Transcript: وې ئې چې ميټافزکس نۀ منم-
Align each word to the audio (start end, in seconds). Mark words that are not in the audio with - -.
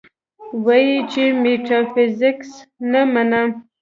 وې 0.65 0.79
ئې 0.89 0.97
چې 1.11 1.23
ميټافزکس 1.41 2.51
نۀ 2.91 3.01
منم- 3.13 3.49